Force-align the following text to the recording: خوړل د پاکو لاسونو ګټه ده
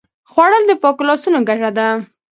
خوړل 0.31 0.63
د 0.67 0.71
پاکو 0.81 1.03
لاسونو 1.09 1.39
ګټه 1.49 1.69
ده 1.77 1.87